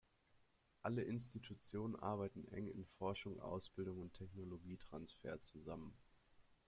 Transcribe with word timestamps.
Alle 0.81 1.03
Institutionen 1.03 1.95
arbeiten 1.95 2.47
eng 2.47 2.67
in 2.71 2.87
Forschung, 2.87 3.39
Ausbildung 3.39 4.01
und 4.01 4.15
Technologietransfer 4.15 5.43
zusammen. 5.43 5.93